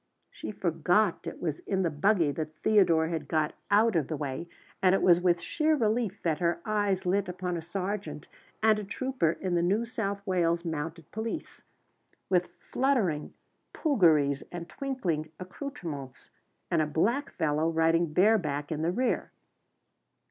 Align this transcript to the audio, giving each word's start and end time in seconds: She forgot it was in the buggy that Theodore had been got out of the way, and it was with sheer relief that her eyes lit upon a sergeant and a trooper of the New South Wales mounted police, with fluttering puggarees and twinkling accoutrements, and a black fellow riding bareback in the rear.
She 0.31 0.49
forgot 0.49 1.27
it 1.27 1.39
was 1.39 1.59
in 1.59 1.83
the 1.83 1.91
buggy 1.91 2.31
that 2.31 2.57
Theodore 2.63 3.09
had 3.09 3.27
been 3.27 3.37
got 3.37 3.53
out 3.69 3.95
of 3.95 4.07
the 4.07 4.17
way, 4.17 4.49
and 4.81 4.95
it 4.95 5.01
was 5.03 5.21
with 5.21 5.39
sheer 5.39 5.75
relief 5.75 6.23
that 6.23 6.39
her 6.39 6.59
eyes 6.65 7.05
lit 7.05 7.29
upon 7.29 7.55
a 7.55 7.61
sergeant 7.61 8.27
and 8.63 8.79
a 8.79 8.83
trooper 8.83 9.37
of 9.43 9.53
the 9.53 9.61
New 9.61 9.85
South 9.85 10.25
Wales 10.25 10.65
mounted 10.65 11.11
police, 11.11 11.61
with 12.31 12.49
fluttering 12.71 13.35
puggarees 13.73 14.41
and 14.51 14.67
twinkling 14.67 15.29
accoutrements, 15.39 16.31
and 16.71 16.81
a 16.81 16.87
black 16.87 17.29
fellow 17.33 17.69
riding 17.69 18.11
bareback 18.11 18.71
in 18.71 18.81
the 18.81 18.91
rear. 18.91 19.29